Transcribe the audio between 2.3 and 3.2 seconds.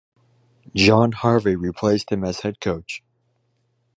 head coach.